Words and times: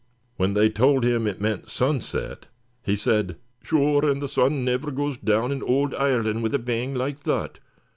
When 0.37 0.55
they 0.55 0.67
told 0.67 1.03
him 1.03 1.27
it 1.27 1.39
meant 1.39 1.69
sunset 1.69 2.47
he 2.83 2.95
said" 2.95 3.37
"'Sure, 3.63 4.15
the 4.15 4.27
sun 4.27 4.65
niver 4.65 4.89
goes 4.89 5.15
down 5.17 5.51
in 5.51 5.61
ould 5.61 5.93
Ireland 5.93 6.41
wid 6.41 6.55
a 6.55 6.57
bang 6.57 6.95
loike 6.95 7.19
thot!'" 7.19 7.59